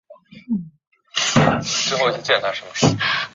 [1.13, 3.27] 这是第六次在意大利举行赛事。